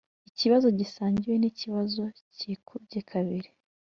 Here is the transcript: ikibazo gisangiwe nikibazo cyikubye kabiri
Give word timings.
ikibazo 0.29 0.67
gisangiwe 0.79 1.35
nikibazo 1.39 2.03
cyikubye 2.37 2.99
kabiri 3.09 3.49